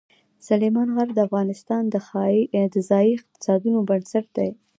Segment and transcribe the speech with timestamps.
[0.47, 1.95] سلیمان غر د افغانستان د
[2.89, 4.49] ځایي اقتصادونو بنسټ دی.